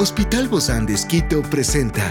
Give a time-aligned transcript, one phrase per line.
[0.00, 2.04] Hospital Bozán de Esquito presenta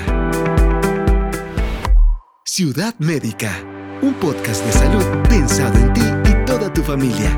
[2.43, 3.63] Ciudad Médica,
[4.01, 7.31] un podcast de salud pensado en ti y toda tu familia.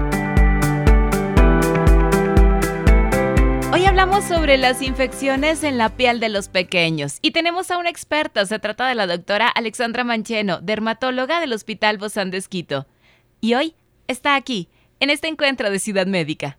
[3.72, 7.92] Hoy hablamos sobre las infecciones en la piel de los pequeños y tenemos a una
[7.92, 12.88] experta, se trata de la doctora Alexandra Mancheno, dermatóloga del Hospital Bozán de Esquito.
[13.40, 13.76] Y hoy
[14.08, 14.68] está aquí,
[15.00, 16.59] en este encuentro de Ciudad Médica.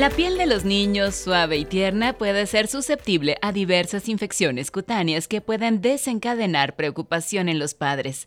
[0.00, 5.28] La piel de los niños, suave y tierna, puede ser susceptible a diversas infecciones cutáneas
[5.28, 8.26] que pueden desencadenar preocupación en los padres.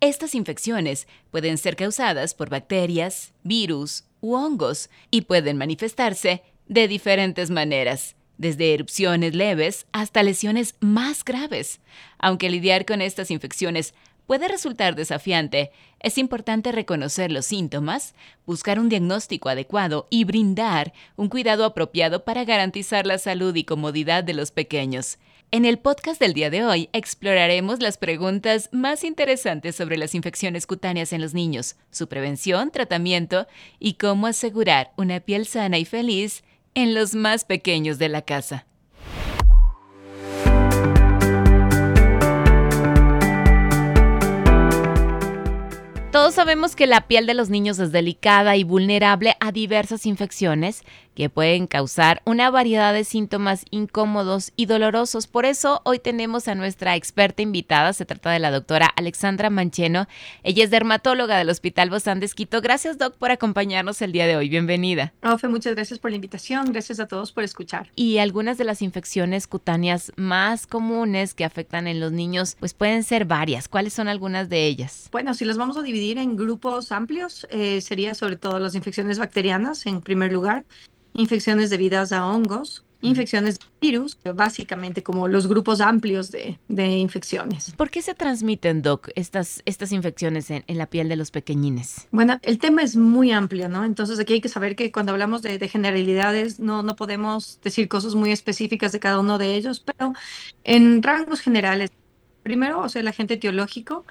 [0.00, 7.50] Estas infecciones pueden ser causadas por bacterias, virus u hongos y pueden manifestarse de diferentes
[7.50, 11.78] maneras, desde erupciones leves hasta lesiones más graves.
[12.18, 13.94] Aunque lidiar con estas infecciones
[14.26, 15.70] puede resultar desafiante,
[16.00, 18.14] es importante reconocer los síntomas,
[18.46, 24.24] buscar un diagnóstico adecuado y brindar un cuidado apropiado para garantizar la salud y comodidad
[24.24, 25.18] de los pequeños.
[25.54, 30.66] En el podcast del día de hoy exploraremos las preguntas más interesantes sobre las infecciones
[30.66, 33.46] cutáneas en los niños, su prevención, tratamiento
[33.78, 36.42] y cómo asegurar una piel sana y feliz
[36.74, 38.66] en los más pequeños de la casa.
[46.12, 50.82] Todos sabemos que la piel de los niños es delicada y vulnerable a diversas infecciones
[51.14, 55.26] que pueden causar una variedad de síntomas incómodos y dolorosos.
[55.26, 60.06] Por eso hoy tenemos a nuestra experta invitada, se trata de la doctora Alexandra Mancheno.
[60.42, 62.60] Ella es dermatóloga del Hospital Bozán de Esquito.
[62.60, 64.48] Gracias, doc, por acompañarnos el día de hoy.
[64.48, 65.12] Bienvenida.
[65.22, 66.72] Ofe, muchas gracias por la invitación.
[66.72, 67.90] Gracias a todos por escuchar.
[67.96, 73.02] Y algunas de las infecciones cutáneas más comunes que afectan en los niños, pues pueden
[73.02, 73.68] ser varias.
[73.68, 75.08] ¿Cuáles son algunas de ellas?
[75.12, 79.18] Bueno, si las vamos a dividir en grupos amplios, eh, sería sobre todo las infecciones
[79.18, 80.64] bacterianas en primer lugar
[81.14, 87.72] infecciones debidas a hongos, infecciones de virus, básicamente como los grupos amplios de, infecciones.
[87.76, 92.06] ¿Por qué se transmiten, Doc, estas, estas infecciones en, la piel de los pequeñines?
[92.12, 93.84] Bueno, el tema es muy amplio, ¿no?
[93.84, 97.88] Entonces aquí hay que saber que cuando hablamos de, de generalidades no, no podemos decir
[97.88, 100.12] cosas muy específicas de cada uno de ellos, pero
[100.64, 101.90] en rangos generales
[102.42, 104.04] Primero, o sea, el agente etiológico,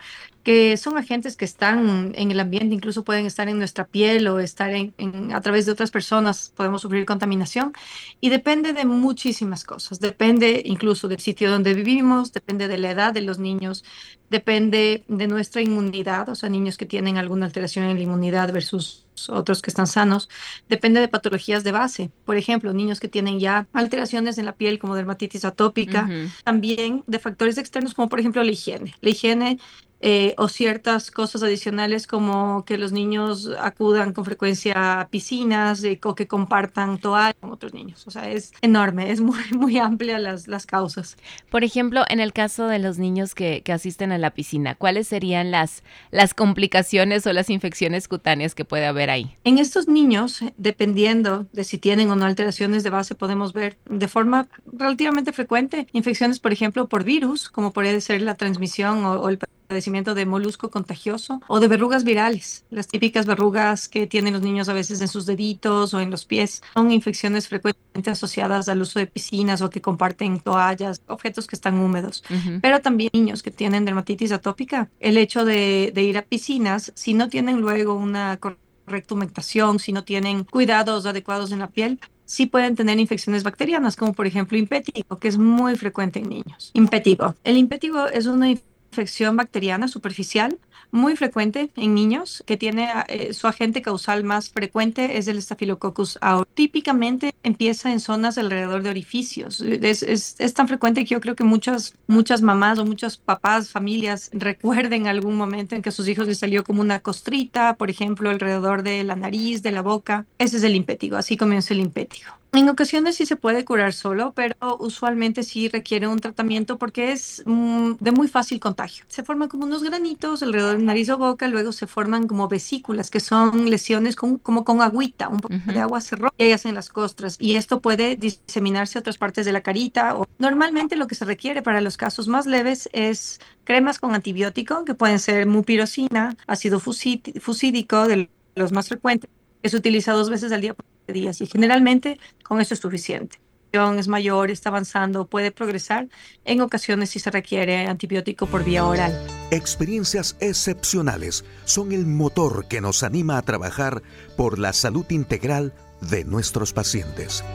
[0.43, 4.39] que son agentes que están en el ambiente, incluso pueden estar en nuestra piel o
[4.39, 4.93] estar en,
[5.33, 7.73] a través de otras personas, podemos sufrir contaminación
[8.19, 9.99] y depende de muchísimas cosas.
[9.99, 13.83] Depende incluso del sitio donde vivimos, depende de la edad de los niños,
[14.29, 19.05] depende de nuestra inmunidad, o sea, niños que tienen alguna alteración en la inmunidad versus
[19.29, 20.29] otros que están sanos,
[20.69, 22.11] depende de patologías de base.
[22.25, 26.09] Por ejemplo, niños que tienen ya alteraciones en la piel como dermatitis atópica,
[26.43, 28.95] también de factores externos como por ejemplo la higiene.
[29.01, 29.59] La higiene
[30.03, 35.99] eh, o ciertas cosas adicionales como que los niños acudan con frecuencia a piscinas eh,
[36.03, 38.07] o que compartan toallas con otros niños.
[38.07, 41.17] O sea, es enorme, es muy, muy amplia las, las causas.
[41.49, 45.07] Por ejemplo, en el caso de los niños que, que asisten a la piscina, ¿cuáles
[45.07, 49.37] serían las, las complicaciones o las infecciones cutáneas que puede haber ahí?
[49.43, 54.07] En estos niños, dependiendo de si tienen o no alteraciones de base, podemos ver de
[54.07, 59.29] forma relativamente frecuente infecciones, por ejemplo, por virus, como puede ser la transmisión o, o
[59.29, 59.37] el
[59.71, 62.65] padecimiento de molusco contagioso o de verrugas virales.
[62.71, 66.25] Las típicas verrugas que tienen los niños a veces en sus deditos o en los
[66.25, 71.55] pies son infecciones frecuentemente asociadas al uso de piscinas o que comparten toallas, objetos que
[71.55, 72.21] están húmedos.
[72.61, 77.29] Pero también niños que tienen dermatitis atópica, el hecho de, ir a piscinas, si no
[77.29, 82.75] tienen luego una correcta humectación, si no tienen cuidados adecuados en la piel, sí pueden
[82.75, 86.71] tener infecciones bacterianas, como por ejemplo impétigo, que es muy frecuente en niños.
[86.73, 87.35] Impétigo.
[87.45, 90.59] El impétigo es una infección infección bacteriana superficial
[90.91, 96.17] muy frecuente en niños que tiene eh, su agente causal más frecuente es el Staphylococcus
[96.21, 96.47] aureus.
[96.53, 99.61] Típicamente empieza en zonas alrededor de orificios.
[99.61, 104.29] Es, es, tan frecuente que yo creo que muchas, muchas mamás o muchos papás, familias
[104.33, 108.29] recuerden algún momento en que a sus hijos les salió como una costrita, por ejemplo,
[108.29, 110.25] alrededor de la nariz, de la boca.
[110.37, 112.40] Ese es el impétigo, así comienza el impétigo.
[112.53, 117.41] En ocasiones sí se puede curar solo, pero usualmente sí requiere un tratamiento porque es
[117.45, 119.05] mm, de muy fácil contagio.
[119.07, 123.09] Se forman como unos granitos alrededor de nariz o boca, luego se forman como vesículas,
[123.09, 126.75] que son lesiones con, como con agüita, un poco de agua se rompe y hacen
[126.75, 127.37] las costras.
[127.39, 130.17] Y esto puede diseminarse a otras partes de la carita.
[130.17, 130.27] O...
[130.37, 134.93] Normalmente lo que se requiere para los casos más leves es cremas con antibiótico, que
[134.93, 139.29] pueden ser mupirocina, ácido fusídico, de los más frecuentes,
[139.63, 140.75] que se utiliza dos veces al día
[141.11, 143.37] días y generalmente con eso es suficiente.
[143.71, 146.09] Es mayor, está avanzando, puede progresar.
[146.43, 149.17] En ocasiones si se requiere antibiótico por vía oral.
[149.49, 154.03] Experiencias excepcionales son el motor que nos anima a trabajar
[154.35, 157.45] por la salud integral de nuestros pacientes.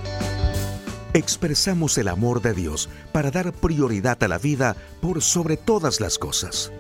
[1.13, 6.19] Expresamos el amor de Dios para dar prioridad a la vida por sobre todas las
[6.19, 6.73] cosas.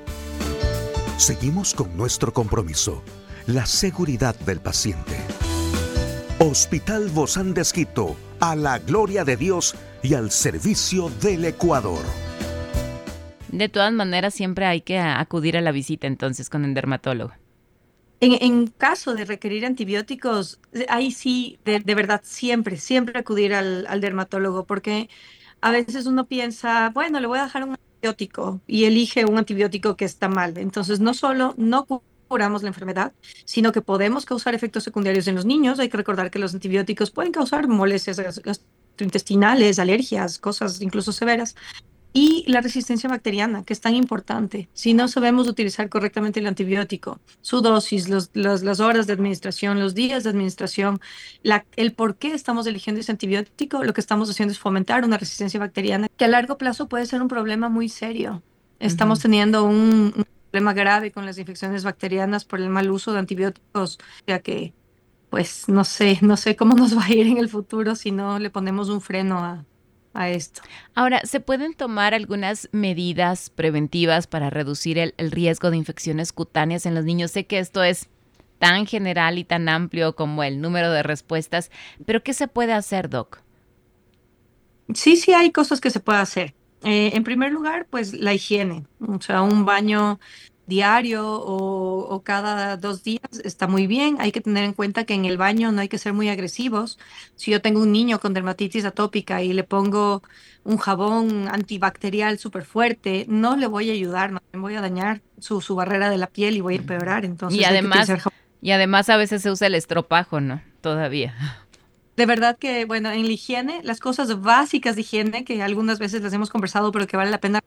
[1.19, 3.02] Seguimos con nuestro compromiso,
[3.46, 5.17] la seguridad del paciente.
[6.38, 12.05] Hospital Bozán de Esquito, a la gloria de Dios y al servicio del Ecuador.
[13.50, 17.33] De todas maneras, siempre hay que acudir a la visita entonces con el dermatólogo.
[18.21, 20.61] En, caso de requerir antibióticos,
[20.91, 25.09] ahí sí, de, verdad, siempre, siempre acudir al, al, dermatólogo, porque
[25.62, 29.97] a veces uno piensa, bueno, le voy a dejar un antibiótico y elige un antibiótico
[29.97, 30.59] que está mal.
[30.59, 31.87] Entonces, no solo no
[32.26, 33.12] curamos la enfermedad,
[33.44, 35.78] sino que podemos causar efectos secundarios en los niños.
[35.78, 41.55] Hay que recordar que los antibióticos pueden causar molestias gastrointestinales, alergias, cosas incluso severas.
[42.12, 44.70] Y la resistencia bacteriana, que es tan importante.
[44.73, 49.94] Si no sabemos utilizar correctamente el antibiótico, su dosis, los, las horas de administración, los
[49.94, 50.99] días de administración,
[51.43, 55.19] la, el por qué estamos eligiendo ese antibiótico, lo que estamos haciendo es fomentar una
[55.19, 58.43] resistencia bacteriana que a largo plazo puede ser un problema muy serio.
[58.79, 60.25] Estamos teniendo un,
[60.56, 64.73] problema grave con las infecciones bacterianas por el mal uso de antibióticos, ya que
[65.29, 68.38] pues no sé, no sé cómo nos va a ir en el futuro si no
[68.38, 69.67] le ponemos un freno a,
[70.14, 70.62] a esto.
[70.94, 76.87] Ahora, ¿se pueden tomar algunas medidas preventivas para reducir el, el, riesgo de infecciones cutáneas
[76.87, 77.32] en los niños?
[77.32, 78.08] Sé que esto es
[78.58, 81.70] tan general y tan amplio como el número de respuestas,
[82.06, 83.43] pero ¿qué se puede hacer, Doc?
[84.94, 86.55] Sí, sí hay cosas que se puede hacer.
[86.84, 90.20] Eh, en primer lugar, pues la higiene, o sea, un baño
[90.67, 94.17] diario o, cada dos días está muy bien.
[94.20, 96.99] Hay que tener en cuenta que en el baño no hay que ser muy agresivos.
[97.37, 100.23] Si yo tengo un niño con dermatitis atópica y le pongo
[100.64, 105.22] un jabón antibacterial súper fuerte, no le voy a ayudar, no le voy a dañar
[105.38, 107.25] su, su, barrera de la piel y voy a empeorar.
[107.25, 108.11] Entonces, y además,
[108.61, 110.62] y además a veces se usa el estropajo, ¿no?
[110.81, 111.34] Todavía
[112.17, 116.23] de verdad que, bueno, en la higiene, las cosas básicas de higiene, que algunas veces
[116.23, 117.61] las hemos conversado, pero que vale la pena,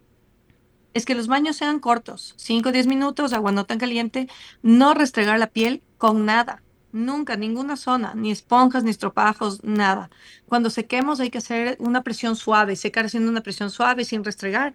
[0.94, 4.28] es que los baños sean cortos, 5 o 10 minutos, agua no tan caliente,
[4.63, 10.10] no restregar la piel con nada, nunca, ninguna zona, ni esponjas, ni estropajos, nada.
[10.48, 14.74] Cuando sequemos hay que hacer una presión suave, secar haciendo una presión suave sin restregar,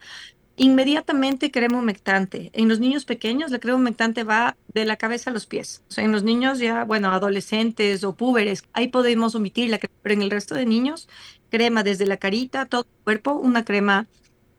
[0.56, 2.50] Inmediatamente crema humectante.
[2.52, 5.82] En los niños pequeños la crema humectante va de la cabeza a los pies.
[5.96, 10.14] O en los niños ya, bueno, adolescentes o púberes, ahí podemos omitir la crema, pero
[10.14, 11.08] en el resto de niños,
[11.50, 14.06] crema desde la carita, todo el cuerpo, una crema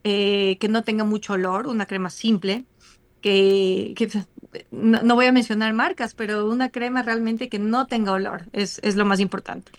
[0.03, 2.65] eh, que no tenga mucho olor, una crema simple,
[3.21, 3.95] que,
[4.71, 9.06] no, voy a mencionar marcas, pero una crema realmente que no tenga olor, es lo
[9.06, 9.71] más importante.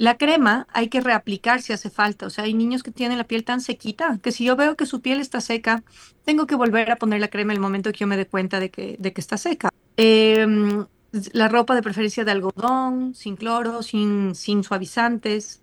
[0.00, 2.24] La crema hay que reaplicar si hace falta.
[2.24, 4.86] O sea, hay niños que tienen la piel tan sequita que si yo veo que
[4.86, 5.82] su piel está seca,
[6.24, 8.70] tengo que volver a poner la crema el momento que yo me dé cuenta de
[8.70, 9.68] que, de que está seca.
[9.98, 10.86] Em,
[11.34, 15.60] la ropa de preferencia de algodón, sin cloro, sin, sin suavizantes.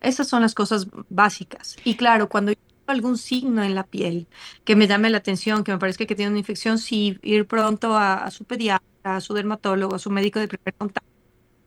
[0.00, 1.76] Esas son las cosas básicas.
[1.82, 4.28] Y claro, cuando hay algún signo en la piel
[4.64, 7.96] que me llame la atención, que me parezca que tiene una infección, sí, ir pronto
[7.96, 11.10] a su pediatra, a su dermatólogo, a su médico de primer contacto,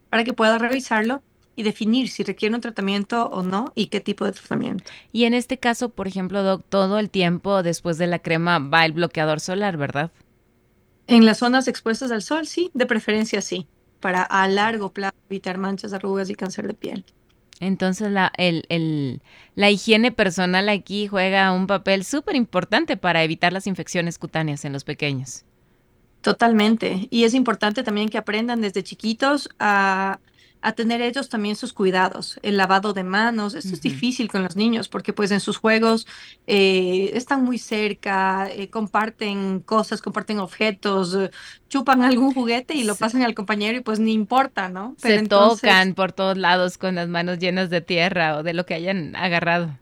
[0.10, 1.22] para que pueda revisarlo
[1.58, 4.86] y definir si requiere un tratamiento o no y qué tipo de tratamiento.
[5.12, 8.86] Y en este caso, por ejemplo, Doc, todo el tiempo después de la crema va
[8.86, 10.12] el bloqueador solar, ¿verdad?
[11.08, 13.68] En las zonas expuestas al sol, sí, de preferencia sí,
[14.00, 17.06] para a largo plazo evitar manchas, arrugas y cáncer de piel.
[17.60, 19.24] Entonces la, el, el,
[19.56, 24.74] la higiene personal aquí juega un papel súper importante para evitar las infecciones cutáneas en
[24.74, 25.44] los pequeños.
[26.22, 27.08] Totalmente.
[27.10, 30.20] Y es importante también que aprendan desde chiquitos a
[30.62, 34.56] a tener ellos también sus cuidados, el lavado de manos, eso es difícil con los
[34.56, 36.08] niños porque pues en sus juegos
[36.48, 41.32] eh, están muy cerca, eh, comparten cosas, comparten objetos, eh,
[41.70, 44.96] chupan algún juguete y lo pasan al compañero y pues ni importa, ¿no?
[44.98, 48.74] Se tocan por todos lados con las manos llenas de tierra o de lo que
[48.74, 49.78] hayan agarrado.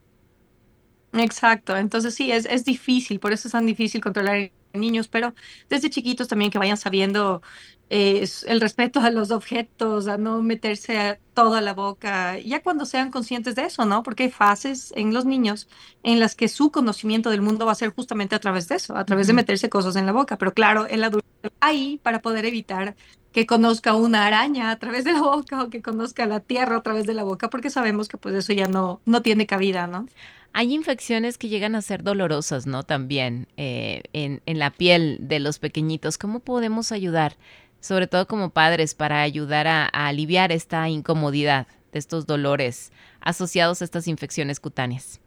[1.13, 5.34] Exacto, entonces sí, es, es difícil, por eso es tan difícil controlar niños, pero
[5.70, 7.41] desde chiquitos también que vayan sabiendo
[7.89, 12.86] eh, el respeto a los objetos, a no meterse a toda la boca, ya cuando
[12.86, 14.01] sean conscientes de eso, ¿no?
[14.03, 15.67] Porque hay fases en los niños
[16.03, 18.98] en las que su conocimiento del mundo va a ser justamente a través de eso,
[18.98, 21.27] a través de meterse cosas en la boca, pero claro, el adulto
[21.60, 22.96] ahí para poder evitar
[23.32, 26.82] que conozca una araña a través de la boca o que conozca la tierra a
[26.84, 30.08] través de la boca, porque sabemos que pues eso ya no, no tiene cabida, ¿no?
[30.57, 32.83] Hay infecciones que llegan a ser dolorosas, ¿no?
[32.83, 36.17] También eh, en, la piel de los pequeñitos.
[36.17, 37.35] ¿Cómo podemos ayudar,
[37.81, 43.81] sobre todo como padres, para ayudar a, a aliviar esta incomodidad de estos dolores asociados
[43.81, 45.19] a estas infecciones cutáneas?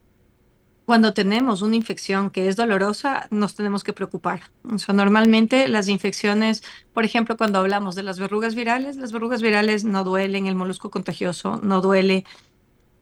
[0.87, 4.45] Cuando tenemos una infección que es dolorosa, nos tenemos que preocupar.
[4.65, 6.63] O sea, normalmente las infecciones,
[6.95, 10.91] por ejemplo, cuando hablamos de las verrugas virales, las verrugas virales no duelen, el molusco
[10.91, 12.25] contagioso no duele,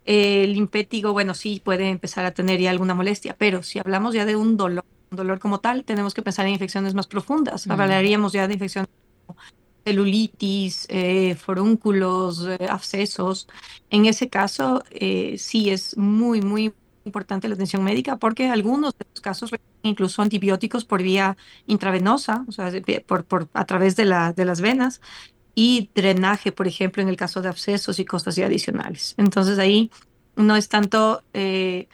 [0.06, 4.25] el impétigo, bueno, sí puede empezar a tener ya alguna molestia, pero si hablamos ya
[4.25, 7.66] de un dolor, un dolor como tal, tenemos que pensar en infecciones más profundas.
[7.68, 8.88] Hablaríamos ya de infecciones
[9.26, 9.38] como
[9.84, 13.48] celulitis, eh, forúnculos, eh, abscesos.
[13.90, 16.72] En ese caso, eh, sí es muy, muy
[17.04, 19.50] importante la atención médica porque algunos de los casos
[19.82, 21.36] incluso antibióticos por vía
[21.66, 22.72] intravenosa, o sea,
[23.06, 25.00] por, por, a través de, la, de las venas,
[25.58, 29.14] y drenaje, por ejemplo, en el caso de abscesos y cosas adicionales.
[29.16, 29.90] Entonces ahí
[30.36, 31.88] no es tanto eh,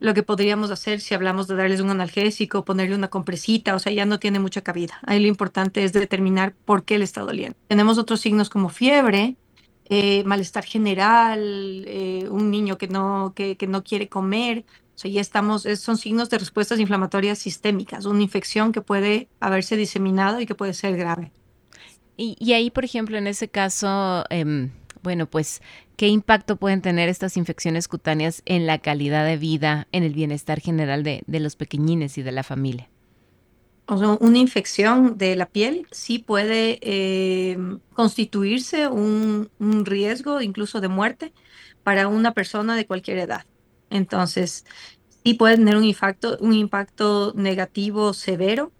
[0.00, 3.90] lo que podríamos hacer si hablamos de darles un analgésico, ponerle una compresita, o sea,
[3.90, 5.00] ya no tiene mucha cabida.
[5.06, 7.56] Ahí lo importante es determinar por qué le está doliendo.
[7.68, 9.36] Tenemos otros signos como fiebre,
[9.86, 15.10] eh, malestar general, eh, un niño que no, que, que no quiere comer, o sea,
[15.10, 20.46] ya estamos, son signos de respuestas inflamatorias sistémicas, una infección que puede haberse diseminado y
[20.46, 21.32] que puede ser grave.
[22.22, 24.72] Y, ahí, por ejemplo, en ese caso, em,
[25.02, 25.62] bueno, pues,
[25.96, 30.60] ¿qué impacto pueden tener estas infecciones cutáneas en la calidad de vida, en el bienestar
[30.60, 32.90] general de, los pequeñines y de la familia?
[33.86, 40.82] O sea, una infección de la piel sí puede em, constituirse un, un, riesgo incluso
[40.82, 41.32] de muerte
[41.84, 43.46] para una persona de cualquier edad.
[43.88, 44.66] Entonces,
[45.24, 48.72] sí puede tener un impacto, un impacto negativo severo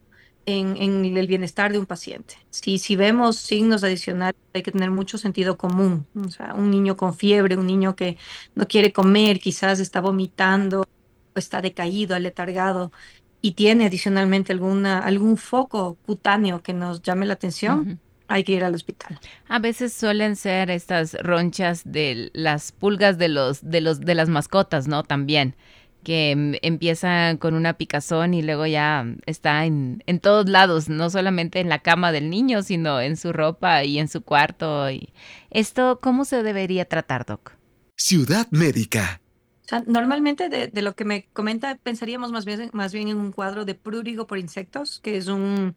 [0.50, 2.34] en, el bienestar de un paciente.
[2.50, 6.06] Si, si vemos signos adicionales, hay que tener mucho sentido común.
[6.14, 8.16] O sea, un niño con fiebre, un niño que
[8.54, 10.86] no quiere comer, quizás está vomitando,
[11.34, 12.92] está decaído, aletargado
[13.42, 18.00] y tiene adicionalmente alguna, algún foco cutáneo que nos llame la atención.
[18.28, 19.18] Hay que ir al hospital.
[19.48, 24.28] A veces suelen ser estas ronchas de las pulgas de los de los de las
[24.28, 25.02] mascotas, ¿no?
[25.02, 25.56] También
[26.02, 31.10] que mm, empieza con una picazón y luego ya está en, en, todos lados, no
[31.10, 34.90] solamente en la cama del niño, sino en su ropa y en su cuarto.
[34.90, 35.12] Y
[35.50, 37.52] ¿Esto cómo se debería tratar, Doc?
[37.96, 39.20] Ciudad Médica.
[39.86, 43.74] normalmente de, lo que me comenta pensaríamos más bien, más bien en un cuadro de
[43.74, 45.76] prurigo por insectos, que es un,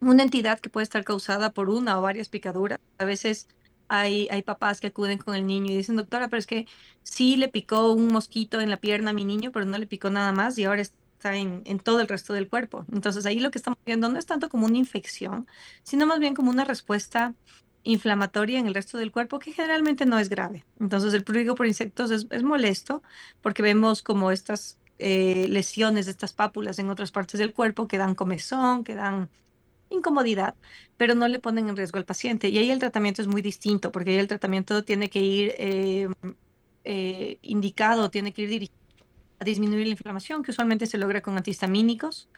[0.00, 2.80] una entidad que puede estar causada por una o varias picaduras.
[2.98, 3.48] A veces
[4.00, 6.66] hay, papás que acuden con el niño y dicen, doctora, pero es que
[7.02, 10.10] sí le picó un mosquito en la pierna a mi niño, pero no le picó
[10.10, 12.84] nada más y ahora está en, todo el resto del cuerpo.
[12.92, 15.46] Entonces ahí lo que estamos viendo no es tanto como una infección,
[15.82, 17.34] sino más bien como una respuesta
[17.82, 20.64] inflamatoria en el resto del cuerpo que generalmente no es grave.
[20.80, 23.02] Entonces el prurigo por insectos es, es molesto
[23.42, 27.98] porque vemos como estas eh, lesiones de estas pápulas en otras partes del cuerpo que
[27.98, 29.28] dan comezón, que dan
[29.94, 30.54] incomodidad,
[30.96, 32.48] pero no le ponen en riesgo al paciente.
[32.48, 36.08] Y ahí el tratamiento es muy distinto, porque ahí el tratamiento tiene que ir eh,
[36.84, 38.78] eh, indicado, tiene que ir dirigido
[39.40, 42.28] a disminuir la inflamación, que usualmente se logra con antihistamínicos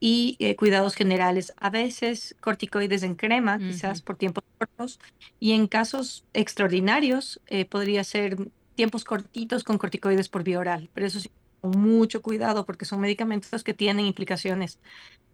[0.00, 1.52] y eh, cuidados generales.
[1.56, 4.98] A veces corticoides en crema, quizás por tiempos cortos,
[5.38, 8.38] y en casos extraordinarios podría ser
[8.74, 11.30] tiempos cortitos con corticoides por vía oral, pero eso sí,
[11.62, 14.78] mucho cuidado porque son medicamentos que tienen implicaciones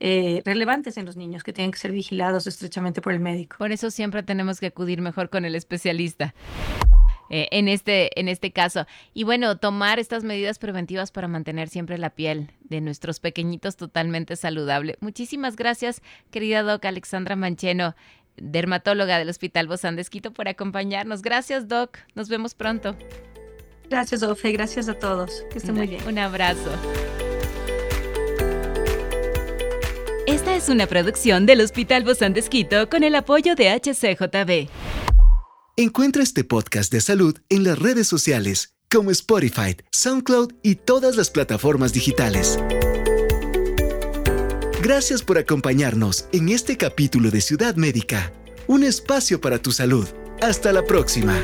[0.01, 3.57] eh, relevantes en los niños que tienen que ser vigilados estrechamente por el médico.
[3.59, 6.35] Por eso siempre tenemos que acudir mejor con el especialista.
[7.31, 8.87] Eh, en, este, en este caso.
[9.15, 14.37] Y bueno, tomar estas medidas preventivas para mantener siempre la piel de nuestros pequeñitos totalmente
[14.37, 14.99] saludable.
[15.01, 17.95] Muchísimas gracias, querida Doc Alexandra Mancheno,
[18.37, 21.23] dermatóloga del Hospital Bozán de Esquito, por acompañarnos.
[21.23, 21.97] Gracias, Doc.
[22.15, 22.97] Nos vemos pronto.
[23.93, 24.53] Gracias, Ofe.
[24.53, 25.45] Gracias a todos.
[25.53, 26.03] Que estén muy bien.
[26.09, 26.71] Un abrazo.
[30.27, 34.71] Esta es una producción del Hospital Bozán de con el apoyo de HCJB.
[35.77, 41.29] Encuentra este podcast de salud en las redes sociales como Spotify, SoundCloud y todas las
[41.29, 42.59] plataformas digitales.
[44.83, 48.33] Gracias por acompañarnos en este capítulo de Ciudad Médica,
[48.67, 50.09] un espacio para tu salud.
[50.41, 51.43] Hasta la próxima.